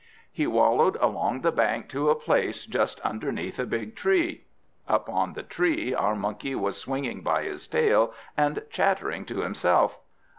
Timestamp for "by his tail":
7.21-8.11